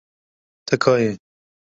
Tika 0.67 0.93
ye. 1.01 1.11